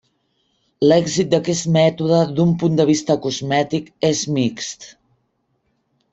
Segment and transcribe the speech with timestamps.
[0.85, 4.91] L'èxit d'aquest mètode, d'un punt de vista cosmètic, és mixt.